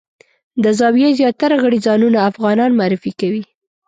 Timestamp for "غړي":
1.63-1.79